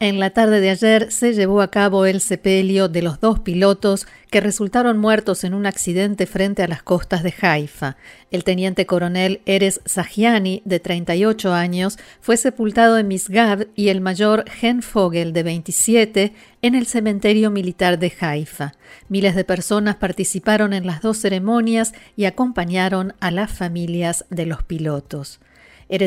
[0.00, 4.06] En la tarde de ayer se llevó a cabo el sepelio de los dos pilotos
[4.30, 7.96] que resultaron muertos en un accidente frente a las costas de Haifa.
[8.30, 14.48] El teniente coronel Eres Sahiani, de 38 años, fue sepultado en Misgab y el mayor
[14.48, 18.74] Gen Fogel, de 27, en el cementerio militar de Haifa.
[19.08, 24.62] Miles de personas participaron en las dos ceremonias y acompañaron a las familias de los
[24.62, 25.40] pilotos.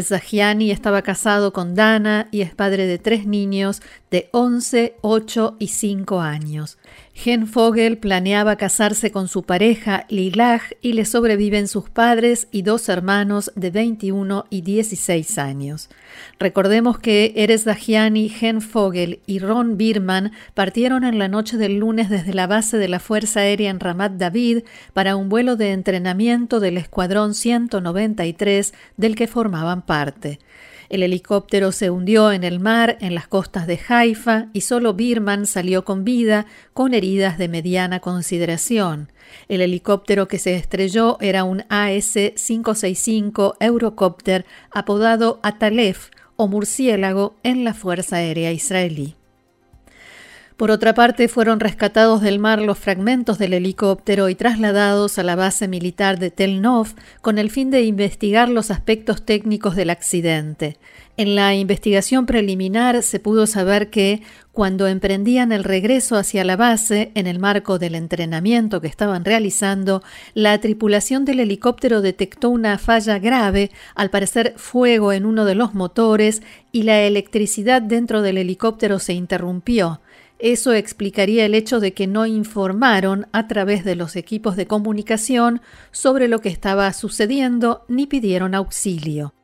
[0.03, 5.67] Zahiani estaba casado con Dana y es padre de tres niños de 11, 8 y
[5.67, 6.77] 5 años.
[7.13, 12.89] Gen Fogel planeaba casarse con su pareja Lilach y le sobreviven sus padres y dos
[12.89, 15.89] hermanos de 21 y 16 años.
[16.39, 22.09] Recordemos que Eres Dagiani, Gen Fogel y Ron Birman partieron en la noche del lunes
[22.09, 26.59] desde la base de la Fuerza Aérea en Ramat David para un vuelo de entrenamiento
[26.59, 30.39] del Escuadrón 193 del que formaban parte.
[30.91, 35.45] El helicóptero se hundió en el mar en las costas de Haifa y solo Birman
[35.45, 39.09] salió con vida con heridas de mediana consideración.
[39.47, 47.73] El helicóptero que se estrelló era un AS-565 Eurocopter apodado Atalef o murciélago en la
[47.73, 49.15] Fuerza Aérea Israelí.
[50.61, 55.35] Por otra parte, fueron rescatados del mar los fragmentos del helicóptero y trasladados a la
[55.35, 56.89] base militar de Tel Nov
[57.21, 60.77] con el fin de investigar los aspectos técnicos del accidente.
[61.17, 64.21] En la investigación preliminar se pudo saber que,
[64.51, 70.03] cuando emprendían el regreso hacia la base, en el marco del entrenamiento que estaban realizando,
[70.35, 75.73] la tripulación del helicóptero detectó una falla grave, al parecer fuego en uno de los
[75.73, 80.01] motores, y la electricidad dentro del helicóptero se interrumpió.
[80.41, 85.61] Eso explicaría el hecho de que no informaron a través de los equipos de comunicación
[85.91, 89.35] sobre lo que estaba sucediendo ni pidieron auxilio.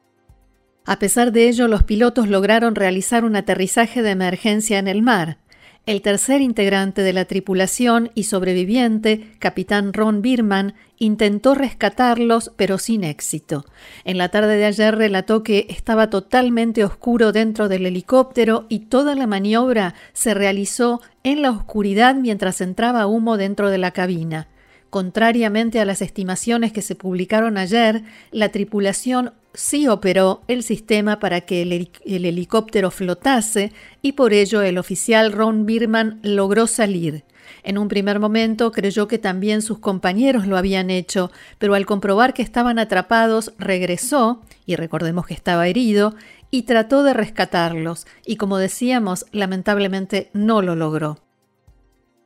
[0.86, 5.38] A pesar de ello, los pilotos lograron realizar un aterrizaje de emergencia en el mar.
[5.88, 13.06] El tercer integrante de la tripulación y sobreviviente, capitán Ron Birman, intentó rescatarlos, pero sin
[13.06, 13.64] éxito.
[14.04, 19.16] En la tarde de ayer relató que estaba totalmente oscuro dentro del helicóptero y toda
[19.16, 24.50] la maniobra se realizó en la oscuridad mientras entraba humo dentro de la cabina.
[24.90, 31.42] Contrariamente a las estimaciones que se publicaron ayer, la tripulación sí operó el sistema para
[31.42, 37.26] que el, helicóptero flotase y por ello el oficial Ron Birman logró salir.
[37.64, 42.34] En un primer momento creyó que también sus compañeros lo habían hecho, pero al comprobar
[42.34, 46.16] que estaban atrapados regresó, y recordemos que estaba herido,
[46.52, 51.27] y trató de rescatarlos, y como decíamos, lamentablemente no lo logró.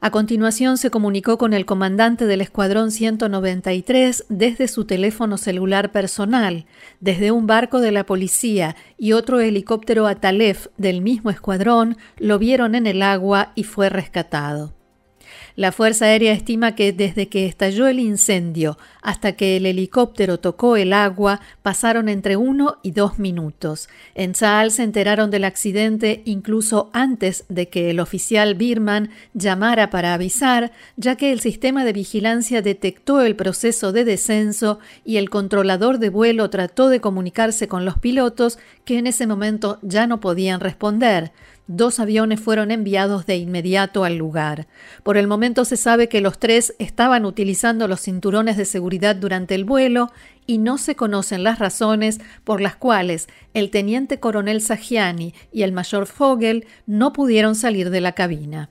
[0.03, 6.65] A continuación se comunicó con el comandante del Escuadrón 193 desde su teléfono celular personal,
[6.99, 12.73] desde un barco de la policía y otro helicóptero Atalef del mismo escuadrón lo vieron
[12.73, 14.73] en el agua y fue rescatado.
[15.61, 20.75] La Fuerza Aérea estima que desde que estalló el incendio hasta que el helicóptero tocó
[20.75, 23.87] el agua pasaron entre uno y dos minutos.
[24.15, 30.15] En Saal se enteraron del accidente incluso antes de que el oficial Birman llamara para
[30.15, 35.99] avisar, ya que el sistema de vigilancia detectó el proceso de descenso y el controlador
[35.99, 40.59] de vuelo trató de comunicarse con los pilotos que en ese momento ya no podían
[40.59, 41.31] responder.
[41.73, 44.67] Dos aviones fueron enviados de inmediato al lugar.
[45.03, 49.55] Por el momento se sabe que los tres estaban utilizando los cinturones de seguridad durante
[49.55, 50.11] el vuelo
[50.45, 55.71] y no se conocen las razones por las cuales el teniente coronel Sagiani y el
[55.71, 58.69] mayor Fogel no pudieron salir de la cabina.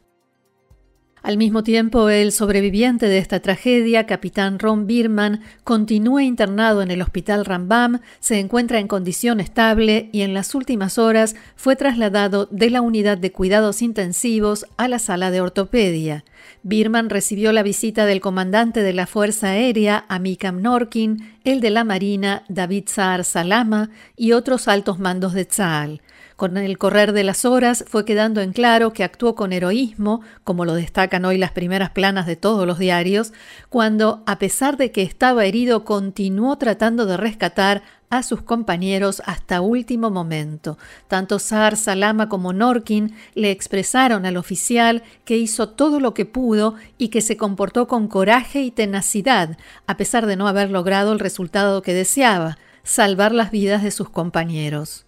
[1.22, 7.03] Al mismo tiempo, el sobreviviente de esta tragedia, capitán Ron Birman, continúa internado en el
[7.03, 12.70] hospital Rambam, se encuentra en condición estable y en las últimas horas fue trasladado de
[12.70, 16.25] la unidad de cuidados intensivos a la sala de ortopedia.
[16.62, 21.84] Birman recibió la visita del comandante de la Fuerza Aérea, Amikam Norkin, el de la
[21.84, 26.00] Marina, David Saar Salama, y otros altos mandos de Tzal.
[26.40, 30.64] Con el correr de las horas fue quedando en claro que actuó con heroísmo, como
[30.64, 33.34] lo destacan hoy las primeras planas de todos los diarios,
[33.69, 39.60] cuando, a pesar de que estaba herido, continuó tratando de rescatar a sus compañeros hasta
[39.60, 40.78] último momento.
[41.08, 46.75] Tanto Sar Salama como Norkin le expresaron al oficial que hizo todo lo que pudo
[46.96, 51.19] y que se comportó con coraje y tenacidad, a pesar de no haber logrado el
[51.19, 55.04] resultado que deseaba, salvar las vidas de sus compañeros.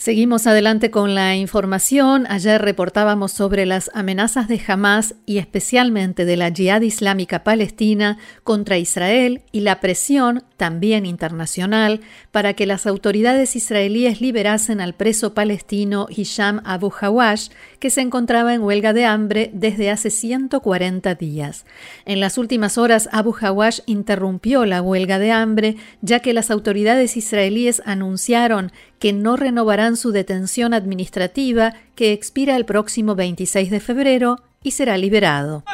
[0.00, 2.24] Seguimos adelante con la información.
[2.28, 8.78] Ayer reportábamos sobre las amenazas de Hamas y especialmente de la Jihad Islámica Palestina contra
[8.78, 12.00] Israel y la presión, también internacional,
[12.30, 17.48] para que las autoridades israelíes liberasen al preso palestino Hisham Abu Hawash,
[17.80, 21.66] que se encontraba en huelga de hambre desde hace 140 días.
[22.04, 27.16] En las últimas horas, Abu Hawash interrumpió la huelga de hambre, ya que las autoridades
[27.16, 34.36] israelíes anunciaron que no renovarán su detención administrativa que expira el próximo 26 de febrero
[34.62, 35.64] y será liberado.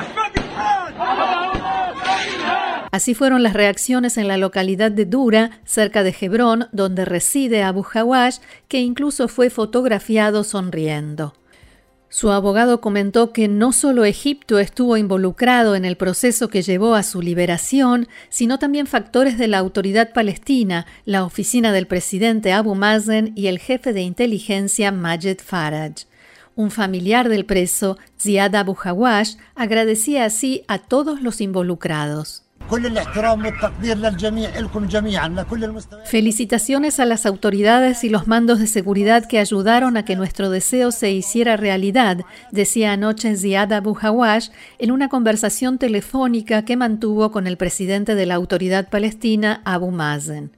[2.94, 7.84] Así fueron las reacciones en la localidad de Dura, cerca de Hebrón, donde reside Abu
[7.92, 8.38] Hawash,
[8.68, 11.34] que incluso fue fotografiado sonriendo.
[12.14, 17.02] Su abogado comentó que no solo Egipto estuvo involucrado en el proceso que llevó a
[17.02, 23.32] su liberación, sino también factores de la autoridad palestina, la oficina del presidente Abu Mazen
[23.34, 26.04] y el jefe de inteligencia Majed Faraj.
[26.54, 32.43] Un familiar del preso, Ziad Abu Hawash, agradecía así a todos los involucrados.
[36.06, 40.90] Felicitaciones a las autoridades y los mandos de seguridad que ayudaron a que nuestro deseo
[40.90, 42.18] se hiciera realidad,
[42.50, 48.26] decía anoche Ziad Abu Hawash en una conversación telefónica que mantuvo con el presidente de
[48.26, 50.50] la autoridad palestina, Abu Mazen.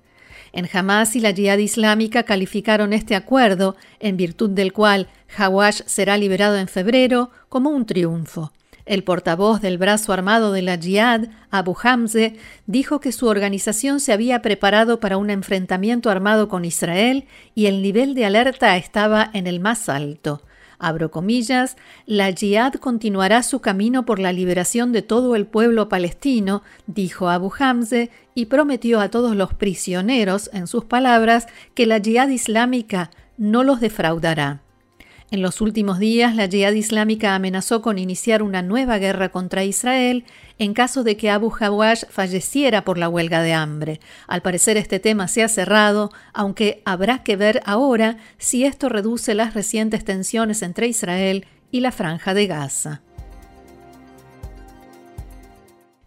[0.52, 6.16] En Hamas y la Jihad Islámica calificaron este acuerdo, en virtud del cual Hawash será
[6.16, 8.52] liberado en febrero, como un triunfo.
[8.86, 12.36] El portavoz del brazo armado de la Jihad, Abu Hamze,
[12.66, 17.24] dijo que su organización se había preparado para un enfrentamiento armado con Israel
[17.56, 20.40] y el nivel de alerta estaba en el más alto.
[20.78, 26.62] Abro comillas, la Jihad continuará su camino por la liberación de todo el pueblo palestino,
[26.86, 32.28] dijo Abu Hamze, y prometió a todos los prisioneros, en sus palabras, que la Jihad
[32.28, 34.60] islámica no los defraudará.
[35.32, 40.24] En los últimos días, la Jihad Islámica amenazó con iniciar una nueva guerra contra Israel
[40.58, 44.00] en caso de que Abu Hawash falleciera por la huelga de hambre.
[44.28, 49.34] Al parecer este tema se ha cerrado, aunque habrá que ver ahora si esto reduce
[49.34, 53.02] las recientes tensiones entre Israel y la franja de Gaza.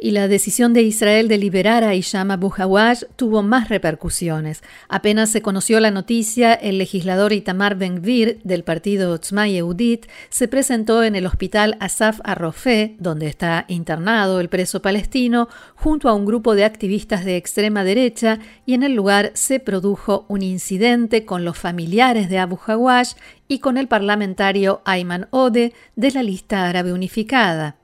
[0.02, 4.64] Y la decisión de Israel de liberar a Isham Abu Hawash tuvo más repercusiones.
[4.88, 11.04] Apenas se conoció la noticia, el legislador Itamar Ben-Gvir del partido Otzma Yehudit se presentó
[11.04, 16.56] en el hospital Asaf Arrofé, donde está internado el preso palestino, junto a un grupo
[16.56, 21.58] de activistas de extrema derecha y en el lugar se produjo un incidente con los
[21.58, 23.16] familiares de Abu Hawash
[23.50, 27.79] y con el parlamentario Ayman Ode de la lista árabe unificada.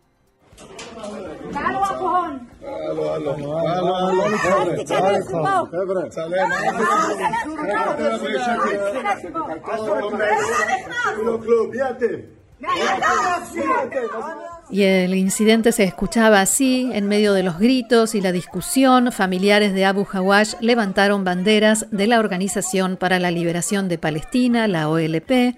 [14.70, 19.74] Y el incidente se escuchaba así, en medio de los gritos y la discusión, familiares
[19.74, 25.56] de Abu Hawash levantaron banderas de la Organización para la Liberación de Palestina, la OLP,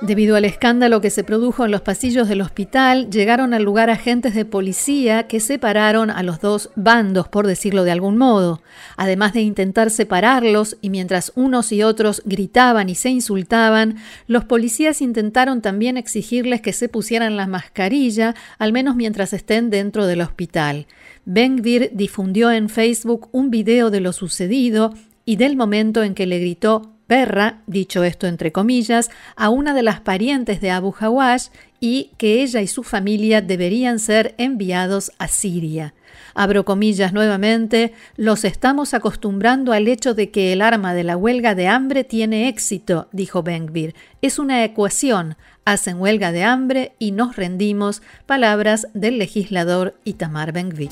[0.00, 4.34] Debido al escándalo que se produjo en los pasillos del hospital, llegaron al lugar agentes
[4.34, 8.62] de policía que separaron a los dos bandos, por decirlo de algún modo.
[8.96, 13.96] Además de intentar separarlos, y mientras unos y otros gritaban y se insultaban,
[14.28, 20.06] los policías intentaron también exigirles que se pusieran la mascarilla, al menos mientras estén dentro
[20.06, 20.86] del hospital.
[21.24, 24.94] Ben-Gvir difundió en Facebook un video de lo sucedido
[25.24, 29.82] y del momento en que le gritó perra, dicho esto entre comillas, a una de
[29.82, 31.48] las parientes de Abu Hawash
[31.80, 35.94] y que ella y su familia deberían ser enviados a Siria.
[36.34, 41.54] Abro comillas nuevamente, los estamos acostumbrando al hecho de que el arma de la huelga
[41.54, 43.94] de hambre tiene éxito, dijo Ben-Gvir.
[44.22, 45.36] Es una ecuación.
[45.64, 48.02] Hacen huelga de hambre y nos rendimos.
[48.26, 50.90] Palabras del legislador Itamar Ben-Gvir.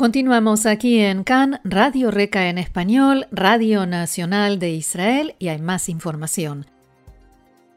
[0.00, 5.90] Continuamos aquí en CAN, Radio Reca en español, Radio Nacional de Israel y hay más
[5.90, 6.64] información.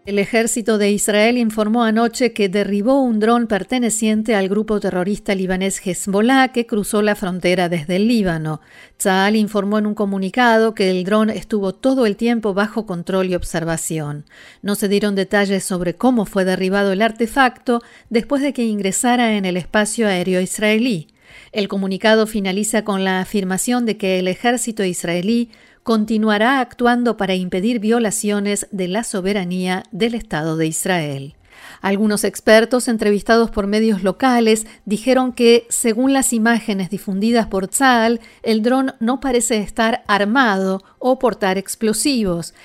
[0.06, 5.86] El ejército de Israel informó anoche que derribó un dron perteneciente al grupo terrorista libanés
[5.86, 8.62] Hezbollah que cruzó la frontera desde el Líbano.
[8.96, 13.36] Tzal informó en un comunicado que el dron estuvo todo el tiempo bajo control y
[13.36, 14.24] observación.
[14.62, 19.44] No se dieron detalles sobre cómo fue derribado el artefacto después de que ingresara en
[19.44, 21.13] el espacio aéreo israelí.
[21.54, 25.52] El comunicado finaliza con la afirmación de que el ejército israelí
[25.84, 31.36] continuará actuando para impedir violaciones de la soberanía del Estado de Israel.
[31.80, 38.64] Algunos expertos entrevistados por medios locales dijeron que, según las imágenes difundidas por Tzal, el
[38.64, 42.56] dron no parece estar armado o portar explosivos.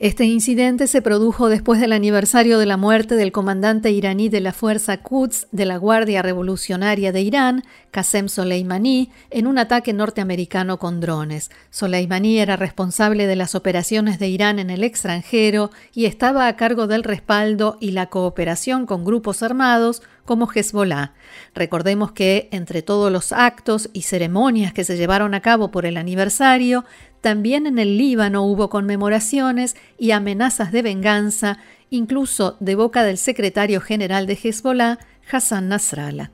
[0.00, 4.52] Este incidente se produjo después del aniversario de la muerte del comandante iraní de la
[4.52, 11.00] Fuerza Quds de la Guardia Revolucionaria de Irán, Qasem Soleimani, en un ataque norteamericano con
[11.00, 11.50] drones.
[11.70, 16.86] Soleimani era responsable de las operaciones de Irán en el extranjero y estaba a cargo
[16.86, 21.14] del respaldo y la cooperación con grupos armados como Hezbollah.
[21.54, 25.96] Recordemos que entre todos los actos y ceremonias que se llevaron a cabo por el
[25.96, 26.84] aniversario,
[27.22, 31.58] también en el Líbano hubo conmemoraciones y amenazas de venganza,
[31.88, 34.98] incluso de boca del secretario general de Hezbollah,
[35.32, 36.30] Hassan Nasrallah.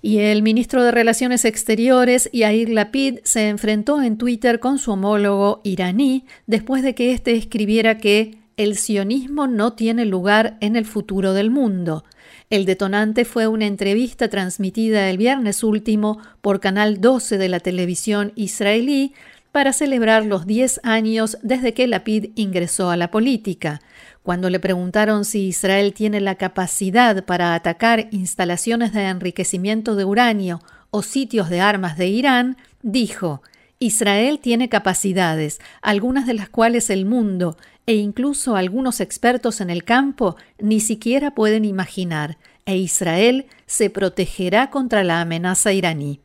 [0.00, 5.60] Y el ministro de Relaciones Exteriores, Yair Lapid, se enfrentó en Twitter con su homólogo
[5.64, 11.32] iraní después de que éste escribiera que el sionismo no tiene lugar en el futuro
[11.32, 12.04] del mundo.
[12.50, 18.32] El detonante fue una entrevista transmitida el viernes último por Canal 12 de la televisión
[18.36, 19.14] israelí
[19.50, 23.80] para celebrar los 10 años desde que Lapid ingresó a la política.
[24.22, 30.60] Cuando le preguntaron si Israel tiene la capacidad para atacar instalaciones de enriquecimiento de uranio
[30.90, 33.40] o sitios de armas de Irán, dijo
[33.82, 37.56] Israel tiene capacidades, algunas de las cuales el mundo,
[37.86, 44.70] e incluso algunos expertos en el campo ni siquiera pueden imaginar, e Israel se protegerá
[44.70, 46.20] contra la amenaza iraní.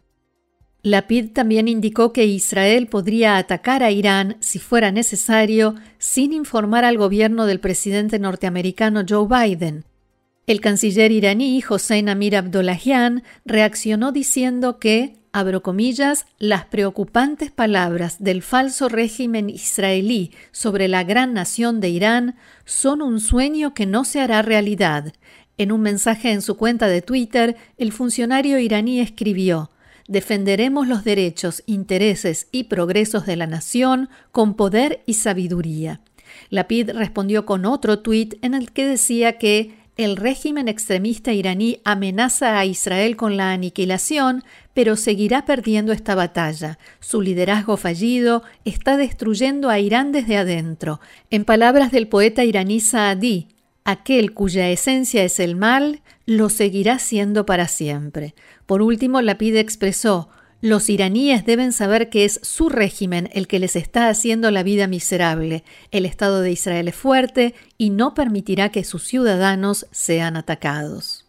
[0.86, 7.00] Lapid también indicó que Israel podría atacar a Irán si fuera necesario sin informar al
[7.00, 9.86] gobierno del presidente norteamericano Joe Biden.
[10.46, 18.42] El canciller iraní Hossein Amir Abdollahian reaccionó diciendo que abro comillas, las preocupantes palabras del
[18.42, 24.22] falso régimen israelí sobre la gran nación de Irán son un sueño que no se
[24.22, 25.12] hará realidad.
[25.58, 29.72] En un mensaje en su cuenta de Twitter, el funcionario iraní escribió
[30.08, 36.00] Defenderemos los derechos, intereses y progresos de la nación con poder y sabiduría.
[36.50, 42.60] Lapid respondió con otro tuit en el que decía que el régimen extremista iraní amenaza
[42.60, 46.78] a Israel con la aniquilación, pero seguirá perdiendo esta batalla.
[47.00, 51.00] Su liderazgo fallido está destruyendo a Irán desde adentro.
[51.30, 53.48] En palabras del poeta iraní Saadi,
[53.86, 58.36] aquel cuya esencia es el mal, lo seguirá siendo para siempre.
[58.66, 60.30] Por último, Lapide expresó
[60.66, 64.88] los iraníes deben saber que es su régimen el que les está haciendo la vida
[64.88, 65.64] miserable.
[65.92, 71.28] El Estado de Israel es fuerte y no permitirá que sus ciudadanos sean atacados.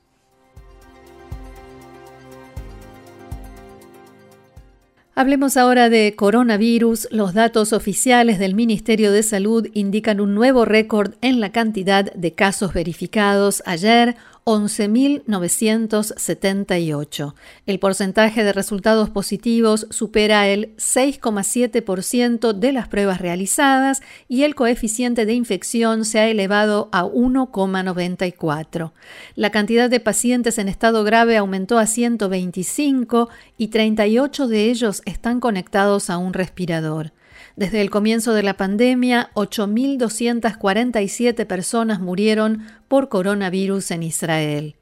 [5.15, 7.09] Hablemos ahora de coronavirus.
[7.11, 12.33] Los datos oficiales del Ministerio de Salud indican un nuevo récord en la cantidad de
[12.33, 17.35] casos verificados ayer, 11.978.
[17.67, 25.27] El porcentaje de resultados positivos supera el 6,7% de las pruebas realizadas y el coeficiente
[25.27, 28.93] de infección se ha elevado a 1,94.
[29.35, 35.41] La cantidad de pacientes en estado grave aumentó a 125 y 38 de ellos están
[35.41, 37.11] conectados a un respirador.
[37.57, 44.77] Desde el comienzo de la pandemia, 8.247 personas murieron por coronavirus en Israel.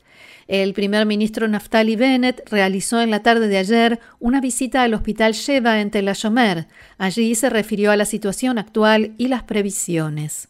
[0.49, 5.35] El primer ministro Naftali Bennett realizó en la tarde de ayer una visita al hospital
[5.35, 6.67] Sheva en Tel Ashomer.
[6.99, 10.49] Allí se refirió a la situación actual y las previsiones.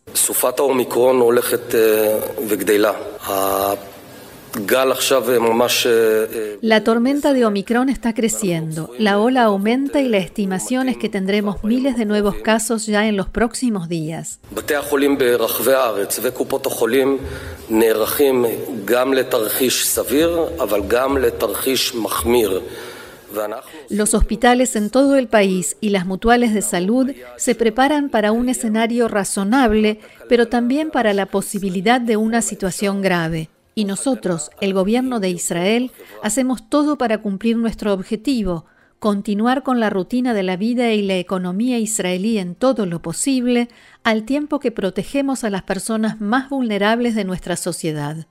[6.61, 11.65] La tormenta de Omicron está creciendo, la ola aumenta y la estimación es que tendremos
[11.65, 14.39] miles de nuevos casos ya en los próximos días.
[23.89, 28.49] Los hospitales en todo el país y las mutuales de salud se preparan para un
[28.49, 33.51] escenario razonable, pero también para la posibilidad de una situación grave.
[33.75, 35.91] Y nosotros, el gobierno de Israel,
[36.23, 38.67] hacemos todo para cumplir nuestro objetivo,
[39.01, 43.69] continuar con la rutina de la vida y la economía israelí en todo lo posible,
[44.03, 48.27] al tiempo que protegemos a las personas más vulnerables de nuestra sociedad.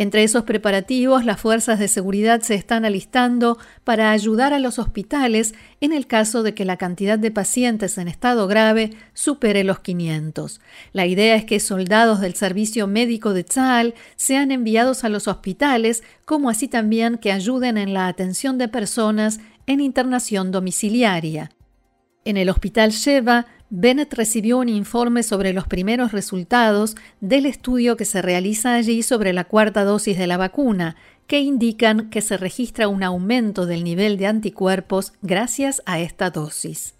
[0.00, 5.56] Entre esos preparativos, las fuerzas de seguridad se están alistando para ayudar a los hospitales
[5.80, 10.60] en el caso de que la cantidad de pacientes en estado grave supere los 500.
[10.92, 16.04] La idea es que soldados del servicio médico de Tzal sean enviados a los hospitales,
[16.24, 21.50] como así también que ayuden en la atención de personas en internación domiciliaria.
[22.24, 28.06] En el hospital Sheva, Bennett recibió un informe sobre los primeros resultados del estudio que
[28.06, 30.96] se realiza allí sobre la cuarta dosis de la vacuna,
[31.26, 36.94] que indican que se registra un aumento del nivel de anticuerpos gracias a esta dosis.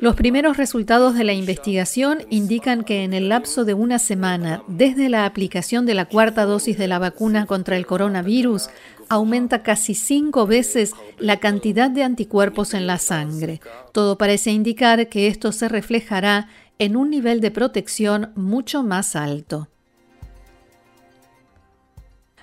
[0.00, 5.08] Los primeros resultados de la investigación indican que en el lapso de una semana, desde
[5.08, 8.68] la aplicación de la cuarta dosis de la vacuna contra el coronavirus,
[9.08, 13.60] aumenta casi cinco veces la cantidad de anticuerpos en la sangre.
[13.92, 19.68] Todo parece indicar que esto se reflejará en un nivel de protección mucho más alto.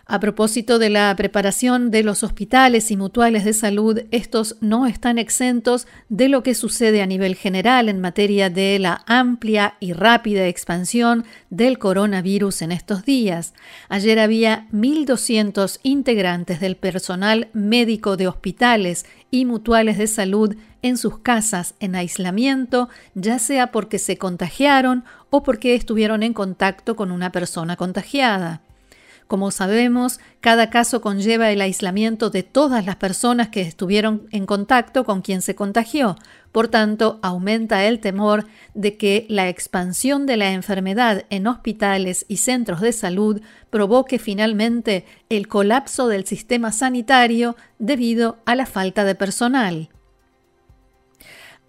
[0.10, 5.18] A propósito de la preparación de los hospitales y mutuales de salud, estos no están
[5.18, 10.48] exentos de lo que sucede a nivel general en materia de la amplia y rápida
[10.48, 13.54] expansión del coronavirus en estos días.
[13.90, 21.20] Ayer había 1.200 integrantes del personal médico de hospitales y mutuales de salud en sus
[21.20, 27.34] casas en aislamiento, ya sea porque se contagiaron o porque estuvieron en contacto con una
[27.34, 28.62] persona contagiada.
[29.28, 35.04] Como sabemos, cada caso conlleva el aislamiento de todas las personas que estuvieron en contacto
[35.04, 36.16] con quien se contagió.
[36.54, 42.38] Por tanto, aumenta el temor de que la expansión de la enfermedad en hospitales y
[42.38, 49.16] centros de salud provoque finalmente el colapso del sistema sanitario debido a la falta de
[49.16, 49.90] personal.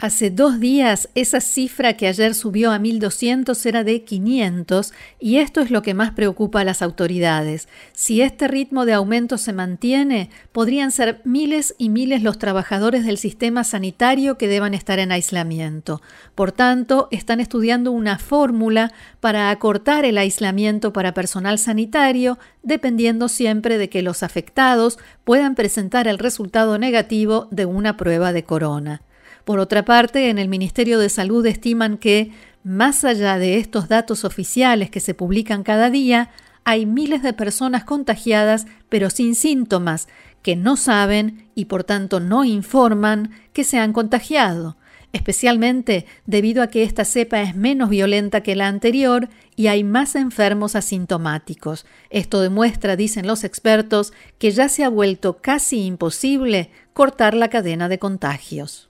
[0.00, 5.60] Hace dos días esa cifra que ayer subió a 1.200 era de 500 y esto
[5.60, 7.66] es lo que más preocupa a las autoridades.
[7.94, 13.18] Si este ritmo de aumento se mantiene, podrían ser miles y miles los trabajadores del
[13.18, 16.00] sistema sanitario que deban estar en aislamiento.
[16.36, 23.78] Por tanto, están estudiando una fórmula para acortar el aislamiento para personal sanitario, dependiendo siempre
[23.78, 29.02] de que los afectados puedan presentar el resultado negativo de una prueba de corona.
[29.48, 32.32] Por otra parte, en el Ministerio de Salud estiman que,
[32.64, 36.28] más allá de estos datos oficiales que se publican cada día,
[36.64, 40.06] hay miles de personas contagiadas pero sin síntomas,
[40.42, 44.76] que no saben y por tanto no informan que se han contagiado,
[45.14, 50.14] especialmente debido a que esta cepa es menos violenta que la anterior y hay más
[50.14, 51.86] enfermos asintomáticos.
[52.10, 57.88] Esto demuestra, dicen los expertos, que ya se ha vuelto casi imposible cortar la cadena
[57.88, 58.87] de contagios.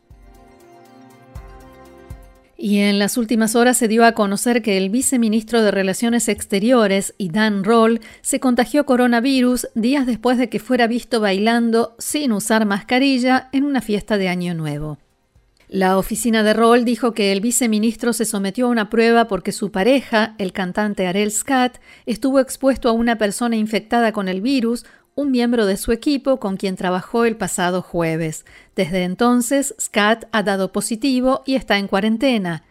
[2.61, 7.15] Y en las últimas horas se dio a conocer que el viceministro de Relaciones Exteriores,
[7.21, 13.49] Dan Roll, se contagió coronavirus días después de que fuera visto bailando sin usar mascarilla
[13.53, 14.99] en una fiesta de Año Nuevo.
[15.69, 19.71] La oficina de Roll dijo que el viceministro se sometió a una prueba porque su
[19.71, 24.85] pareja, el cantante Arel Scat, estuvo expuesto a una persona infectada con el virus
[25.19, 28.45] un miembro de su equipo con quien trabajó el pasado jueves.
[28.77, 32.63] Desde entonces, Scott ha dado positivo y está en cuarentena.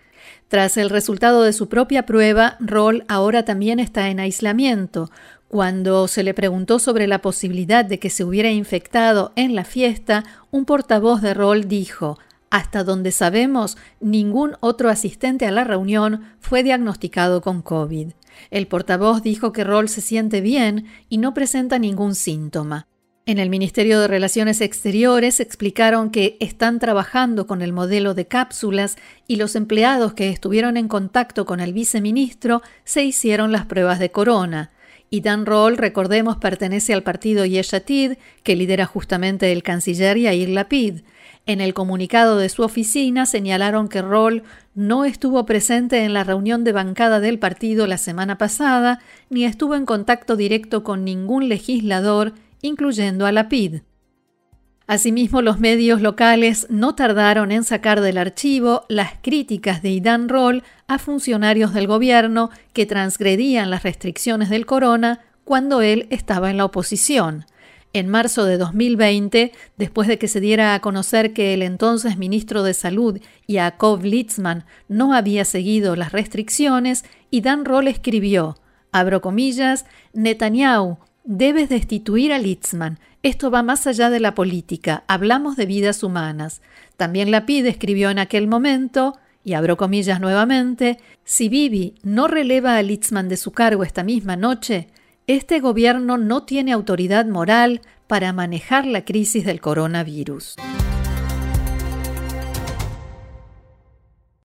[0.48, 5.12] Tras el resultado de su propia prueba, Roll ahora también está en aislamiento.
[5.50, 10.24] Cuando se le preguntó sobre la posibilidad de que se hubiera infectado en la fiesta,
[10.50, 12.18] un portavoz de Roll dijo,
[12.50, 18.14] hasta donde sabemos, ningún otro asistente a la reunión fue diagnosticado con COVID.
[18.52, 22.88] El portavoz dijo que Roll se siente bien y no presenta ningún síntoma.
[23.28, 28.96] En el Ministerio de Relaciones Exteriores explicaron que están trabajando con el modelo de cápsulas
[29.28, 34.12] y los empleados que estuvieron en contacto con el viceministro se hicieron las pruebas de
[34.12, 34.72] corona.
[35.10, 41.02] Y Dan Roll, recordemos, pertenece al partido Yeshatid, que lidera justamente el canciller Yair Lapid.
[41.48, 44.44] En el comunicado de su oficina señalaron que Roll
[44.76, 49.76] no estuvo presente en la reunión de bancada del partido la semana pasada, ni estuvo
[49.76, 53.80] en contacto directo con ningún legislador, incluyendo a la PID.
[54.88, 60.64] Asimismo, los medios locales no tardaron en sacar del archivo las críticas de Idan Roll
[60.88, 66.66] a funcionarios del gobierno que transgredían las restricciones del corona cuando él estaba en la
[66.66, 67.46] oposición.
[67.98, 72.62] En marzo de 2020, después de que se diera a conocer que el entonces ministro
[72.62, 78.60] de Salud, Yaakov Litzman, no había seguido las restricciones, y Dan Roll escribió,
[78.92, 83.00] abro comillas, Netanyahu, debes destituir a Litzman.
[83.24, 86.62] Esto va más allá de la política, hablamos de vidas humanas.
[86.98, 92.78] También la PIDE escribió en aquel momento, y abro comillas nuevamente, si Bibi no releva
[92.78, 94.88] a Litzman de su cargo esta misma noche,
[95.28, 100.56] este gobierno no tiene autoridad moral para manejar la crisis del coronavirus.